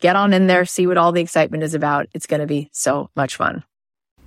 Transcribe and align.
get 0.00 0.16
on 0.16 0.32
in 0.32 0.46
there, 0.46 0.64
see 0.64 0.86
what 0.86 0.98
all 0.98 1.12
the 1.12 1.20
excitement 1.20 1.62
is 1.62 1.74
about. 1.74 2.08
It's 2.14 2.26
going 2.26 2.40
to 2.40 2.46
be 2.46 2.70
so 2.72 3.10
much 3.16 3.36
fun. 3.36 3.64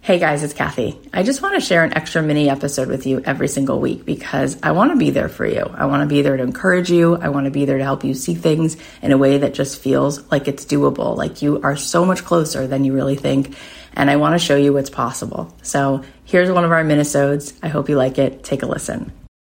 Hey 0.01 0.17
guys, 0.17 0.43
it's 0.43 0.53
Cathy. 0.53 0.97
I 1.13 1.23
just 1.23 1.41
want 1.41 1.55
to 1.55 1.61
share 1.61 1.83
an 1.83 1.93
extra 1.93 2.21
mini 2.21 2.49
episode 2.49 2.87
with 2.87 3.05
you 3.05 3.21
every 3.25 3.49
single 3.49 3.81
week 3.81 4.05
because 4.05 4.57
I 4.63 4.71
want 4.71 4.91
to 4.91 4.97
be 4.97 5.09
there 5.09 5.27
for 5.27 5.45
you. 5.45 5.61
I 5.61 5.85
want 5.85 6.01
to 6.01 6.07
be 6.07 6.21
there 6.21 6.37
to 6.37 6.41
encourage 6.41 6.89
you. 6.89 7.17
I 7.17 7.29
want 7.29 7.45
to 7.45 7.51
be 7.51 7.65
there 7.65 7.77
to 7.77 7.83
help 7.83 8.05
you 8.05 8.13
see 8.13 8.33
things 8.33 8.77
in 9.01 9.11
a 9.11 9.17
way 9.17 9.39
that 9.39 9.53
just 9.53 9.81
feels 9.81 10.31
like 10.31 10.47
it's 10.47 10.65
doable, 10.65 11.17
like 11.17 11.41
you 11.41 11.61
are 11.63 11.75
so 11.75 12.05
much 12.05 12.23
closer 12.23 12.65
than 12.65 12.85
you 12.85 12.93
really 12.93 13.17
think. 13.17 13.57
And 13.93 14.09
I 14.09 14.15
want 14.15 14.39
to 14.39 14.43
show 14.43 14.55
you 14.55 14.71
what's 14.71 14.89
possible. 14.89 15.53
So 15.63 16.03
here's 16.23 16.49
one 16.49 16.63
of 16.63 16.71
our 16.71 16.83
minisodes. 16.83 17.53
I 17.61 17.67
hope 17.67 17.89
you 17.89 17.97
like 17.97 18.17
it. 18.17 18.43
Take 18.43 18.63
a 18.63 18.67
listen. 18.67 19.11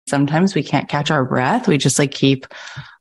Sometimes 0.08 0.54
we 0.54 0.64
can't 0.64 0.90
catch 0.90 1.10
our 1.10 1.24
breath. 1.24 1.70
We 1.70 1.78
just 1.78 1.98
like 1.98 2.12
keep 2.12 2.46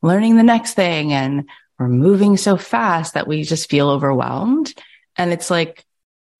learning 0.00 0.36
the 0.36 0.44
next 0.44 0.74
thing 0.74 1.12
and 1.12 1.48
we're 1.82 1.88
moving 1.88 2.36
so 2.36 2.56
fast 2.56 3.14
that 3.14 3.26
we 3.26 3.42
just 3.42 3.68
feel 3.68 3.90
overwhelmed. 3.90 4.72
And 5.16 5.32
it's 5.32 5.50
like 5.50 5.84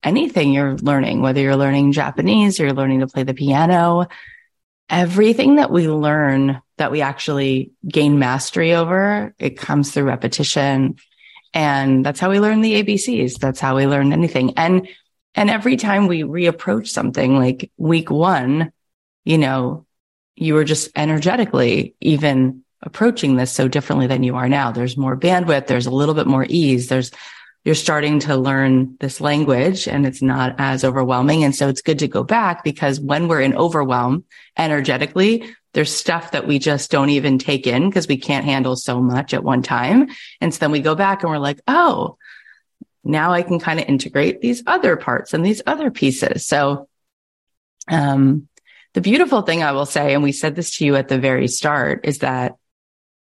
anything 0.01 0.53
you're 0.53 0.77
learning, 0.77 1.21
whether 1.21 1.41
you're 1.41 1.57
learning 1.57 1.91
Japanese 1.91 2.59
or 2.59 2.65
you're 2.65 2.73
learning 2.73 3.01
to 3.01 3.07
play 3.07 3.23
the 3.23 3.33
piano, 3.33 4.07
everything 4.89 5.55
that 5.55 5.69
we 5.69 5.89
learn 5.89 6.61
that 6.77 6.91
we 6.91 7.01
actually 7.01 7.71
gain 7.85 8.19
mastery 8.19 8.73
over, 8.73 9.35
it 9.37 9.57
comes 9.57 9.91
through 9.91 10.05
repetition. 10.05 10.95
And 11.53 12.05
that's 12.05 12.21
how 12.21 12.29
we 12.29 12.39
learn 12.39 12.61
the 12.61 12.81
ABCs. 12.81 13.37
That's 13.39 13.59
how 13.59 13.75
we 13.75 13.85
learn 13.85 14.13
anything. 14.13 14.53
And, 14.57 14.87
and 15.35 15.49
every 15.49 15.75
time 15.75 16.07
we 16.07 16.23
reapproach 16.23 16.87
something 16.87 17.37
like 17.37 17.69
week 17.77 18.09
one, 18.09 18.71
you 19.25 19.37
know, 19.37 19.85
you 20.35 20.53
were 20.53 20.63
just 20.63 20.89
energetically 20.95 21.95
even 21.99 22.62
approaching 22.83 23.35
this 23.35 23.51
so 23.51 23.67
differently 23.67 24.07
than 24.07 24.23
you 24.23 24.35
are 24.35 24.49
now. 24.49 24.71
There's 24.71 24.97
more 24.97 25.17
bandwidth. 25.17 25.67
There's 25.67 25.85
a 25.85 25.91
little 25.91 26.13
bit 26.13 26.27
more 26.27 26.45
ease. 26.47 26.87
There's, 26.87 27.11
you're 27.63 27.75
starting 27.75 28.19
to 28.19 28.35
learn 28.35 28.97
this 28.99 29.21
language 29.21 29.87
and 29.87 30.05
it's 30.05 30.21
not 30.21 30.55
as 30.57 30.83
overwhelming. 30.83 31.43
And 31.43 31.55
so 31.55 31.69
it's 31.69 31.81
good 31.81 31.99
to 31.99 32.07
go 32.07 32.23
back 32.23 32.63
because 32.63 32.99
when 32.99 33.27
we're 33.27 33.41
in 33.41 33.55
overwhelm 33.55 34.25
energetically, 34.57 35.55
there's 35.73 35.91
stuff 35.91 36.31
that 36.31 36.45
we 36.45 36.59
just 36.59 36.91
don't 36.91 37.09
even 37.09 37.39
take 37.39 37.65
in 37.65 37.89
because 37.89 38.07
we 38.07 38.17
can't 38.17 38.45
handle 38.45 38.75
so 38.75 39.01
much 39.01 39.33
at 39.33 39.43
one 39.43 39.63
time. 39.63 40.09
And 40.39 40.53
so 40.53 40.59
then 40.59 40.71
we 40.71 40.81
go 40.81 40.93
back 40.93 41.23
and 41.23 41.31
we're 41.31 41.39
like, 41.39 41.61
Oh, 41.67 42.17
now 43.03 43.31
I 43.31 43.41
can 43.41 43.59
kind 43.59 43.79
of 43.79 43.87
integrate 43.87 44.41
these 44.41 44.63
other 44.67 44.95
parts 44.97 45.33
and 45.33 45.45
these 45.45 45.61
other 45.65 45.89
pieces. 45.89 46.45
So, 46.45 46.87
um, 47.89 48.47
the 48.93 49.01
beautiful 49.01 49.41
thing 49.41 49.63
I 49.63 49.71
will 49.71 49.87
say, 49.87 50.13
and 50.13 50.21
we 50.21 50.31
said 50.31 50.55
this 50.55 50.77
to 50.77 50.85
you 50.85 50.95
at 50.95 51.07
the 51.07 51.17
very 51.17 51.47
start 51.47 52.01
is 52.05 52.19
that 52.19 52.55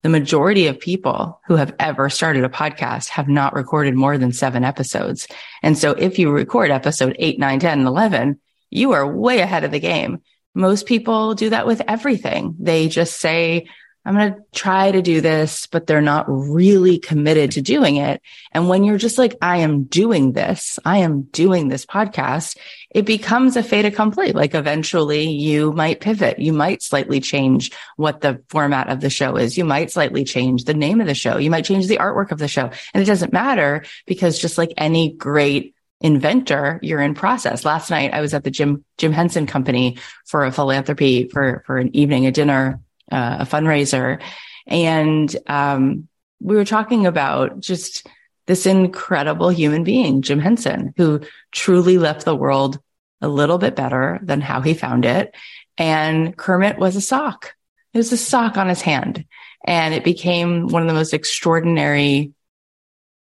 the 0.05 0.11
majority 0.11 0.67
of 0.67 0.79
people 0.79 1.41
who 1.47 1.57
have 1.57 1.75
ever 1.79 2.11
started 2.11 2.45
a 2.45 2.49
podcast 2.51 3.09
have 3.09 3.27
not 3.27 3.55
recorded 3.55 3.95
more 3.95 4.19
than 4.19 4.33
seven 4.33 4.63
episodes. 4.63 5.27
And 5.63 5.79
so 5.79 5.93
if 5.93 6.19
you 6.19 6.31
record 6.31 6.71
episode 6.71 7.17
eight, 7.19 7.39
nine, 7.39 7.59
10, 7.59 7.79
and 7.79 7.89
11, 7.89 8.39
you 8.69 8.93
are 8.93 9.11
way 9.11 9.41
ahead 9.41 9.65
of 9.65 9.71
the 9.71 9.81
game. 9.81 10.21
Most 10.55 10.85
people 10.85 11.35
do 11.35 11.49
that 11.49 11.67
with 11.67 11.81
everything. 11.89 12.55
They 12.61 12.89
just 12.89 13.19
say, 13.19 13.67
I'm 14.07 14.15
going 14.15 14.35
to 14.35 14.41
try 14.53 14.91
to 14.91 15.01
do 15.01 15.23
this, 15.23 15.67
but 15.67 15.87
they're 15.87 16.03
not 16.03 16.27
really 16.29 16.99
committed 16.99 17.53
to 17.53 17.63
doing 17.63 17.97
it. 17.97 18.21
And 18.53 18.69
when 18.69 18.85
you're 18.85 18.99
just 18.99 19.17
like, 19.17 19.35
I 19.41 19.59
am 19.59 19.85
doing 19.85 20.33
this, 20.33 20.79
I 20.85 20.99
am 20.99 21.23
doing 21.23 21.69
this 21.69 21.87
podcast, 21.87 22.59
it 22.91 23.07
becomes 23.07 23.57
a 23.57 23.63
fait 23.63 23.87
accompli. 23.87 24.33
Like 24.33 24.55
eventually 24.55 25.31
you 25.31 25.73
might 25.73 26.01
pivot. 26.01 26.39
You 26.39 26.53
might 26.53 26.83
slightly 26.83 27.21
change 27.21 27.73
what 27.97 28.21
the 28.21 28.43
format 28.49 28.91
of 28.91 29.01
the 29.01 29.09
show 29.09 29.37
is. 29.37 29.57
You 29.57 29.65
might 29.65 29.91
slightly 29.91 30.25
change 30.25 30.65
the 30.65 30.75
name 30.75 31.01
of 31.01 31.07
the 31.07 31.15
show. 31.15 31.39
You 31.39 31.51
might 31.51 31.65
change 31.65 31.87
the 31.87 31.99
artwork 31.99 32.31
of 32.31 32.39
the 32.39 32.49
show. 32.49 32.71
And 32.93 33.03
it 33.03 33.07
doesn't 33.07 33.33
matter 33.33 33.85
because 34.07 34.39
just 34.39 34.59
like 34.59 34.75
any 34.77 35.13
great 35.13 35.75
inventor, 36.01 36.79
you're 36.83 37.01
in 37.01 37.15
process. 37.15 37.65
Last 37.65 37.89
night 37.89 38.13
I 38.13 38.21
was 38.21 38.35
at 38.35 38.45
the 38.45 38.51
Jim, 38.51 38.85
Jim 38.99 39.13
Henson 39.13 39.47
company 39.47 39.97
for 40.27 40.45
a 40.45 40.53
philanthropy 40.53 41.29
for, 41.29 41.63
for 41.67 41.79
an 41.79 41.97
evening, 41.97 42.27
a 42.27 42.33
dinner 42.33 42.81
uh, 43.11 43.39
a 43.41 43.45
fundraiser. 43.45 44.21
And 44.67 45.35
um, 45.47 46.09
we 46.41 46.57
were 46.57 46.65
talking 46.65 47.07
about 47.07 47.61
just 47.61 48.07
this 48.47 48.67
incredible 48.67 49.49
human 49.49 49.85
being, 49.85 50.23
Jim 50.23 50.39
Henson, 50.39 50.95
who 50.97 51.21
truly 51.53 51.99
left 51.99 52.25
the 52.25 52.37
world 52.37 52.79
a 53.21 53.29
little 53.29 53.59
bit 53.59 53.75
better 53.75 54.19
than 54.23 54.41
how 54.41 54.61
he 54.61 54.75
found 54.75 55.05
it. 55.05 55.35
And 55.79 56.37
Kermit 56.37 56.79
was 56.79 56.97
a 56.97 57.01
sock. 57.01 57.55
It 57.93 57.99
was 57.99 58.13
a 58.13 58.17
sock 58.17 58.57
on 58.57 58.69
his 58.69 58.83
hand. 58.83 59.25
And 59.67 59.95
it 59.95 60.05
became 60.05 60.69
one 60.69 60.83
of 60.83 60.89
the 60.89 60.95
most 60.95 61.15
extraordinary 61.15 62.33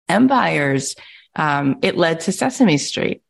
empires 0.09 0.95
Um, 1.37 1.79
it 1.83 1.97
led 1.97 2.21
to 2.21 2.33
Sesame 2.33 2.79
Street. 2.79 3.23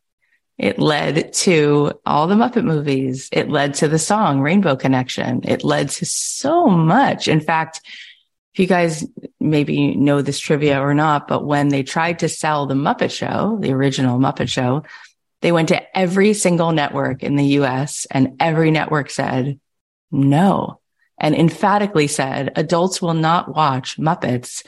It 0.60 0.78
led 0.78 1.32
to 1.32 1.92
all 2.04 2.26
the 2.26 2.34
Muppet 2.34 2.64
movies. 2.64 3.30
It 3.32 3.48
led 3.48 3.72
to 3.76 3.88
the 3.88 3.98
song 3.98 4.42
Rainbow 4.42 4.76
Connection. 4.76 5.40
It 5.44 5.64
led 5.64 5.88
to 5.88 6.04
so 6.04 6.66
much. 6.66 7.28
In 7.28 7.40
fact, 7.40 7.80
if 8.52 8.60
you 8.60 8.66
guys 8.66 9.06
maybe 9.40 9.96
know 9.96 10.20
this 10.20 10.38
trivia 10.38 10.78
or 10.78 10.92
not, 10.92 11.26
but 11.28 11.46
when 11.46 11.68
they 11.68 11.82
tried 11.82 12.18
to 12.18 12.28
sell 12.28 12.66
the 12.66 12.74
Muppet 12.74 13.10
Show, 13.10 13.56
the 13.58 13.72
original 13.72 14.18
Muppet 14.18 14.50
Show, 14.50 14.82
they 15.40 15.50
went 15.50 15.68
to 15.68 15.96
every 15.96 16.34
single 16.34 16.72
network 16.72 17.22
in 17.22 17.36
the 17.36 17.46
US 17.60 18.06
and 18.10 18.36
every 18.38 18.70
network 18.70 19.08
said 19.08 19.58
no 20.10 20.78
and 21.16 21.34
emphatically 21.34 22.06
said 22.06 22.52
adults 22.56 23.00
will 23.00 23.14
not 23.14 23.56
watch 23.56 23.96
Muppets 23.96 24.62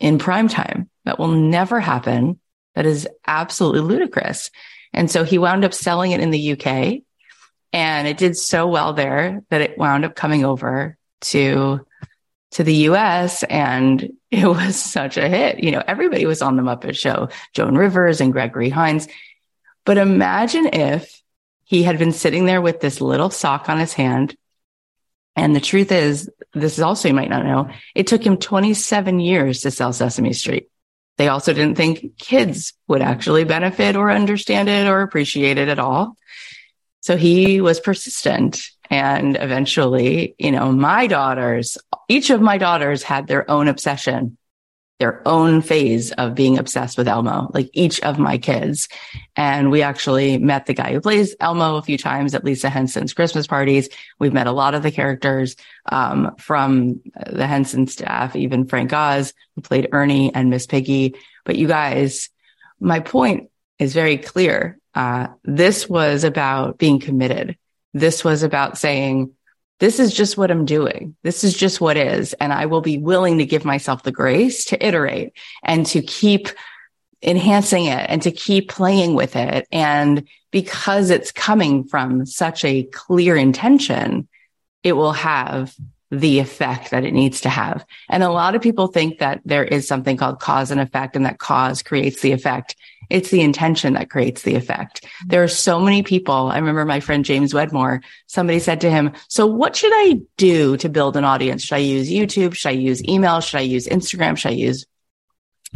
in 0.00 0.18
prime 0.18 0.48
time. 0.48 0.88
That 1.04 1.18
will 1.18 1.28
never 1.28 1.80
happen. 1.80 2.40
That 2.74 2.86
is 2.86 3.06
absolutely 3.26 3.80
ludicrous. 3.80 4.50
And 4.98 5.08
so 5.08 5.22
he 5.22 5.38
wound 5.38 5.64
up 5.64 5.72
selling 5.72 6.10
it 6.10 6.18
in 6.18 6.32
the 6.32 6.52
UK 6.52 7.02
and 7.72 8.08
it 8.08 8.18
did 8.18 8.36
so 8.36 8.66
well 8.66 8.94
there 8.94 9.44
that 9.48 9.60
it 9.60 9.78
wound 9.78 10.04
up 10.04 10.16
coming 10.16 10.44
over 10.44 10.98
to 11.20 11.86
to 12.50 12.64
the 12.64 12.74
US 12.88 13.44
and 13.44 14.10
it 14.32 14.44
was 14.44 14.74
such 14.74 15.16
a 15.16 15.28
hit. 15.28 15.62
You 15.62 15.70
know, 15.70 15.84
everybody 15.86 16.26
was 16.26 16.42
on 16.42 16.56
the 16.56 16.62
Muppet 16.62 16.96
Show, 16.96 17.28
Joan 17.54 17.76
Rivers 17.76 18.20
and 18.20 18.32
Gregory 18.32 18.70
Hines. 18.70 19.06
But 19.84 19.98
imagine 19.98 20.66
if 20.66 21.22
he 21.62 21.84
had 21.84 22.00
been 22.00 22.12
sitting 22.12 22.46
there 22.46 22.60
with 22.60 22.80
this 22.80 23.00
little 23.00 23.30
sock 23.30 23.68
on 23.68 23.78
his 23.78 23.92
hand. 23.92 24.36
And 25.36 25.54
the 25.54 25.60
truth 25.60 25.92
is, 25.92 26.28
this 26.54 26.76
is 26.76 26.80
also, 26.80 27.06
you 27.06 27.14
might 27.14 27.30
not 27.30 27.44
know, 27.44 27.70
it 27.94 28.08
took 28.08 28.26
him 28.26 28.36
27 28.36 29.20
years 29.20 29.60
to 29.60 29.70
sell 29.70 29.92
Sesame 29.92 30.32
Street. 30.32 30.68
They 31.18 31.28
also 31.28 31.52
didn't 31.52 31.76
think 31.76 32.16
kids 32.16 32.72
would 32.86 33.02
actually 33.02 33.44
benefit 33.44 33.96
or 33.96 34.10
understand 34.10 34.68
it 34.68 34.86
or 34.86 35.02
appreciate 35.02 35.58
it 35.58 35.68
at 35.68 35.80
all. 35.80 36.16
So 37.00 37.16
he 37.16 37.60
was 37.60 37.80
persistent 37.80 38.70
and 38.90 39.36
eventually, 39.36 40.34
you 40.38 40.52
know, 40.52 40.72
my 40.72 41.06
daughters, 41.06 41.76
each 42.08 42.30
of 42.30 42.40
my 42.40 42.56
daughters 42.56 43.02
had 43.02 43.26
their 43.26 43.50
own 43.50 43.68
obsession, 43.68 44.38
their 44.98 45.26
own 45.26 45.62
phase 45.62 46.10
of 46.12 46.34
being 46.34 46.58
obsessed 46.58 46.98
with 46.98 47.08
Elmo, 47.08 47.50
like 47.54 47.70
each 47.72 48.00
of 48.00 48.18
my 48.18 48.38
kids. 48.38 48.88
And 49.36 49.70
we 49.70 49.82
actually 49.82 50.38
met 50.38 50.66
the 50.66 50.74
guy 50.74 50.92
who 50.92 51.00
plays 51.00 51.36
Elmo 51.40 51.76
a 51.76 51.82
few 51.82 51.96
times 51.96 52.34
at 52.34 52.44
Lisa 52.44 52.68
Henson's 52.68 53.12
Christmas 53.12 53.46
parties. 53.46 53.88
We've 54.18 54.32
met 54.32 54.46
a 54.46 54.52
lot 54.52 54.74
of 54.74 54.82
the 54.82 54.90
characters 54.90 55.56
um, 55.90 56.34
from 56.38 57.00
the 57.26 57.46
Henson 57.46 57.86
staff, 57.86 58.34
even 58.34 58.66
Frank 58.66 58.92
Oz, 58.92 59.32
who 59.54 59.62
played 59.62 59.88
Ernie 59.92 60.34
and 60.34 60.50
Miss 60.50 60.66
Piggy. 60.66 61.14
But 61.44 61.56
you 61.56 61.68
guys, 61.68 62.28
my 62.80 63.00
point 63.00 63.50
is 63.78 63.94
very 63.94 64.18
clear. 64.18 64.78
Uh, 64.94 65.28
this 65.44 65.88
was 65.88 66.24
about 66.24 66.78
being 66.78 66.98
committed 66.98 67.56
this 67.94 68.24
was 68.24 68.42
about 68.42 68.78
saying, 68.78 69.32
this 69.80 70.00
is 70.00 70.12
just 70.12 70.36
what 70.36 70.50
I'm 70.50 70.64
doing. 70.64 71.14
This 71.22 71.44
is 71.44 71.56
just 71.56 71.80
what 71.80 71.96
is. 71.96 72.32
And 72.34 72.52
I 72.52 72.66
will 72.66 72.80
be 72.80 72.98
willing 72.98 73.38
to 73.38 73.46
give 73.46 73.64
myself 73.64 74.02
the 74.02 74.12
grace 74.12 74.64
to 74.66 74.86
iterate 74.86 75.32
and 75.62 75.86
to 75.86 76.02
keep 76.02 76.48
enhancing 77.22 77.86
it 77.86 78.06
and 78.08 78.22
to 78.22 78.30
keep 78.30 78.68
playing 78.68 79.14
with 79.14 79.36
it. 79.36 79.66
And 79.72 80.26
because 80.50 81.10
it's 81.10 81.32
coming 81.32 81.84
from 81.84 82.26
such 82.26 82.64
a 82.64 82.84
clear 82.84 83.36
intention, 83.36 84.28
it 84.82 84.92
will 84.92 85.12
have 85.12 85.74
the 86.10 86.38
effect 86.38 86.90
that 86.90 87.04
it 87.04 87.12
needs 87.12 87.42
to 87.42 87.48
have. 87.48 87.84
And 88.08 88.22
a 88.22 88.30
lot 88.30 88.54
of 88.54 88.62
people 88.62 88.86
think 88.86 89.18
that 89.18 89.40
there 89.44 89.64
is 89.64 89.86
something 89.86 90.16
called 90.16 90.40
cause 90.40 90.70
and 90.70 90.80
effect 90.80 91.16
and 91.16 91.26
that 91.26 91.38
cause 91.38 91.82
creates 91.82 92.22
the 92.22 92.32
effect. 92.32 92.76
It's 93.10 93.30
the 93.30 93.40
intention 93.40 93.94
that 93.94 94.10
creates 94.10 94.42
the 94.42 94.54
effect. 94.54 95.06
There 95.26 95.42
are 95.42 95.48
so 95.48 95.80
many 95.80 96.02
people. 96.02 96.50
I 96.50 96.58
remember 96.58 96.84
my 96.84 97.00
friend 97.00 97.24
James 97.24 97.54
Wedmore, 97.54 98.02
somebody 98.26 98.58
said 98.58 98.82
to 98.82 98.90
him, 98.90 99.12
so 99.28 99.46
what 99.46 99.76
should 99.76 99.92
I 99.94 100.20
do 100.36 100.76
to 100.76 100.88
build 100.88 101.16
an 101.16 101.24
audience? 101.24 101.62
Should 101.62 101.76
I 101.76 101.78
use 101.78 102.10
YouTube? 102.10 102.54
Should 102.54 102.68
I 102.68 102.72
use 102.72 103.02
email? 103.08 103.40
Should 103.40 103.58
I 103.58 103.62
use 103.62 103.86
Instagram? 103.86 104.36
Should 104.36 104.50
I 104.50 104.54
use, 104.54 104.86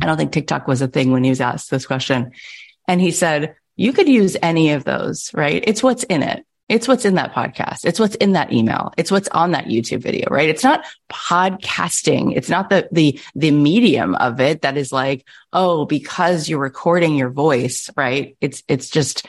I 0.01 0.07
don't 0.07 0.17
think 0.17 0.33
TikTok 0.33 0.69
was 0.69 0.83
a 0.83 0.89
thing 0.89 1.11
when 1.11 1.25
he 1.25 1.31
was 1.31 1.41
asked 1.41 1.71
this 1.71 1.87
question. 1.87 2.33
And 2.87 3.01
he 3.01 3.11
said, 3.11 3.55
you 3.77 3.93
could 3.93 4.09
use 4.09 4.37
any 4.43 4.73
of 4.73 4.85
those, 4.85 5.31
right? 5.33 5.65
It's 5.67 5.83
what's 5.83 6.05
in 6.05 6.23
it. 6.23 6.45
It's 6.69 6.89
what's 6.89 7.05
in 7.05 7.17
that 7.17 7.35
podcast. 7.35 7.85
It's 7.85 8.01
what's 8.01 8.15
in 8.17 8.33
that 8.33 8.53
email. 8.53 8.93
It's 8.97 9.11
what's 9.11 9.29
on 9.29 9.51
that 9.51 9.67
YouTube 9.67 10.03
video, 10.03 10.27
right? 10.31 10.49
It's 10.49 10.65
not 10.65 10.85
podcasting. 11.11 12.35
It's 12.35 12.49
not 12.49 12.71
the, 12.71 12.89
the, 12.93 13.21
the 13.35 13.51
medium 13.51 14.15
of 14.15 14.41
it 14.41 14.63
that 14.63 14.77
is 14.77 14.93
like, 14.93 15.27
oh, 15.53 15.85
because 15.85 16.49
you're 16.49 16.59
recording 16.59 17.15
your 17.17 17.31
voice, 17.31 17.91
right? 17.97 18.37
It's, 18.41 18.63
it's 18.69 18.89
just, 18.89 19.27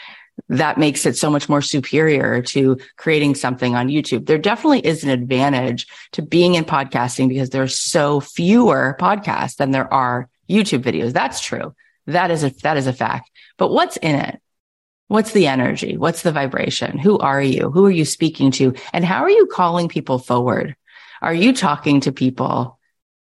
that 0.50 0.78
makes 0.78 1.06
it 1.06 1.18
so 1.18 1.30
much 1.30 1.48
more 1.48 1.62
superior 1.62 2.42
to 2.42 2.78
creating 2.98 3.36
something 3.36 3.76
on 3.76 3.88
YouTube. 3.88 4.26
There 4.26 4.38
definitely 4.38 4.86
is 4.86 5.04
an 5.04 5.10
advantage 5.10 5.88
to 6.14 6.22
being 6.22 6.56
in 6.56 6.66
podcasting 6.66 7.30
because 7.30 7.50
there's 7.50 7.80
so 7.80 8.20
fewer 8.20 8.98
podcasts 9.00 9.58
than 9.58 9.72
there 9.72 9.92
are 9.94 10.30
YouTube 10.50 10.82
videos. 10.82 11.14
That's 11.14 11.40
true. 11.40 11.76
That 12.08 12.32
is 12.32 12.44
a, 12.44 12.50
that 12.64 12.78
is 12.78 12.88
a 12.88 12.94
fact. 12.94 13.30
But 13.58 13.72
what's 13.72 13.98
in 13.98 14.16
it? 14.16 14.42
What's 15.14 15.32
the 15.32 15.46
energy? 15.46 15.96
What's 15.96 16.24
the 16.24 16.32
vibration? 16.32 16.98
Who 16.98 17.20
are 17.20 17.40
you? 17.40 17.70
Who 17.70 17.86
are 17.86 17.92
you 17.92 18.04
speaking 18.04 18.50
to? 18.54 18.74
And 18.94 19.06
how 19.06 19.22
are 19.22 19.30
you 19.30 19.46
calling 19.46 19.88
people 19.88 20.18
forward? 20.18 20.76
Are 21.22 21.36
you 21.36 21.54
talking 21.54 22.02
to 22.02 22.12
people 22.12 22.80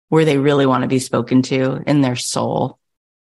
where 0.09 0.25
they 0.25 0.39
really 0.39 0.65
want 0.65 0.85
to 0.85 0.89
be 0.89 0.99
spoken 0.99 1.43
to 1.43 1.83
in 1.87 2.01
their 2.01 2.17
soul? 2.17 2.79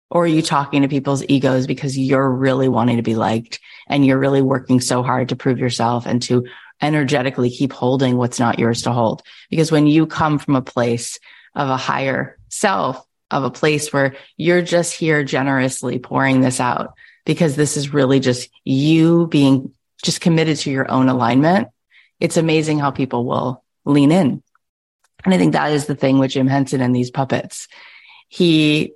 Or 0.10 0.24
are 0.24 0.28
you 0.28 0.42
talking 0.42 0.84
to 0.84 0.88
people's 0.88 1.22
egos 1.28 1.68
because 1.68 1.98
you're 1.98 2.32
really 2.32 2.70
wanting 2.70 2.96
to 2.96 3.04
be 3.04 3.16
liked 3.16 3.60
and 3.90 4.06
you're 4.06 4.18
really 4.18 4.42
working 4.42 4.80
so 4.80 5.04
hard 5.04 5.28
to 5.30 5.36
prove 5.36 5.60
yourself 5.60 6.06
and 6.06 6.22
to 6.22 6.46
energetically 6.82 7.50
keep 7.50 7.74
holding 7.74 8.16
what's 8.16 8.40
not 8.40 8.58
yours 8.58 8.84
to 8.84 8.94
hold? 8.94 9.22
Because 9.50 9.70
when 9.70 9.86
you 9.86 10.08
come 10.08 10.40
from 10.40 10.56
a 10.56 10.62
place 10.62 11.20
of 11.56 11.68
a 11.68 11.76
higher 11.76 12.38
self, 12.48 13.06
of 13.32 13.44
a 13.44 13.52
place 13.52 13.92
where 13.92 14.16
you're 14.38 14.62
just 14.62 14.94
here 14.94 15.26
generously 15.26 16.00
pouring 16.00 16.40
this 16.40 16.62
out, 16.62 16.94
because 17.26 17.56
this 17.56 17.78
is 17.78 17.94
really 17.94 18.20
just 18.20 18.50
you 18.64 19.28
being 19.28 19.74
just 20.04 20.22
committed 20.22 20.58
to 20.58 20.72
your 20.72 20.90
own 20.90 21.10
alignment. 21.10 21.70
It's 22.20 22.38
amazing 22.38 22.80
how 22.80 22.92
people 22.92 23.26
will 23.26 23.64
lean 23.84 24.12
in. 24.12 24.44
And 25.24 25.34
I 25.34 25.38
think 25.38 25.54
that 25.54 25.72
is 25.72 25.88
the 25.88 25.96
thing 25.96 26.20
with 26.20 26.32
Jim 26.32 26.48
Henson 26.48 26.82
and 26.82 26.96
these 26.96 27.12
puppets. 27.12 27.68
He 28.30 28.94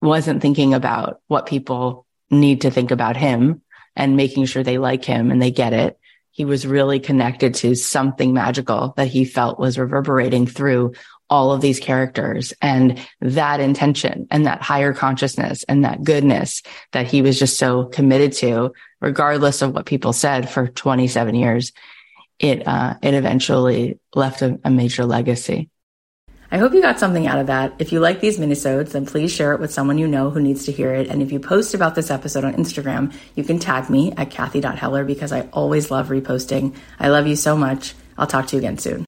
wasn't 0.00 0.40
thinking 0.40 0.74
about 0.74 1.20
what 1.26 1.46
people 1.46 2.06
need 2.30 2.62
to 2.62 2.70
think 2.70 2.90
about 2.90 3.16
him 3.16 3.62
and 3.96 4.16
making 4.16 4.44
sure 4.46 4.62
they 4.62 4.78
like 4.78 5.04
him 5.04 5.30
and 5.30 5.42
they 5.42 5.50
get 5.50 5.72
it. 5.72 5.98
He 6.30 6.44
was 6.44 6.66
really 6.66 7.00
connected 7.00 7.54
to 7.56 7.74
something 7.74 8.32
magical 8.32 8.94
that 8.96 9.06
he 9.06 9.24
felt 9.24 9.58
was 9.58 9.78
reverberating 9.78 10.46
through 10.46 10.94
all 11.30 11.52
of 11.52 11.60
these 11.60 11.80
characters 11.80 12.52
and 12.60 13.00
that 13.20 13.60
intention 13.60 14.26
and 14.30 14.46
that 14.46 14.62
higher 14.62 14.92
consciousness 14.92 15.64
and 15.64 15.84
that 15.84 16.04
goodness 16.04 16.62
that 16.92 17.06
he 17.06 17.22
was 17.22 17.38
just 17.38 17.58
so 17.58 17.84
committed 17.84 18.32
to, 18.32 18.72
regardless 19.00 19.62
of 19.62 19.74
what 19.74 19.86
people 19.86 20.12
said 20.12 20.48
for 20.50 20.68
27 20.68 21.34
years, 21.34 21.72
it, 22.38 22.66
uh, 22.66 22.94
it 23.02 23.14
eventually 23.14 23.98
left 24.14 24.42
a, 24.42 24.58
a 24.64 24.70
major 24.70 25.04
legacy. 25.04 25.70
I 26.54 26.58
hope 26.58 26.72
you 26.72 26.80
got 26.80 27.00
something 27.00 27.26
out 27.26 27.40
of 27.40 27.48
that. 27.48 27.74
If 27.80 27.90
you 27.90 27.98
like 27.98 28.20
these 28.20 28.38
minisodes, 28.38 28.92
then 28.92 29.06
please 29.06 29.32
share 29.32 29.54
it 29.54 29.60
with 29.60 29.72
someone 29.72 29.98
you 29.98 30.06
know 30.06 30.30
who 30.30 30.40
needs 30.40 30.66
to 30.66 30.72
hear 30.72 30.94
it. 30.94 31.08
And 31.08 31.20
if 31.20 31.32
you 31.32 31.40
post 31.40 31.74
about 31.74 31.96
this 31.96 32.12
episode 32.12 32.44
on 32.44 32.54
Instagram, 32.54 33.12
you 33.34 33.42
can 33.42 33.58
tag 33.58 33.90
me 33.90 34.12
at 34.16 34.30
Cathy.Heller 34.30 35.04
because 35.04 35.32
I 35.32 35.48
always 35.52 35.90
love 35.90 36.10
reposting. 36.10 36.76
I 37.00 37.08
love 37.08 37.26
you 37.26 37.34
so 37.34 37.56
much. 37.56 37.94
I'll 38.16 38.28
talk 38.28 38.46
to 38.48 38.56
you 38.56 38.60
again 38.60 38.78
soon. 38.78 39.02